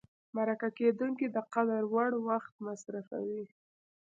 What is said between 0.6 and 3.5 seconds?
کېدونکی د قدر وړ وخت مصرفوي.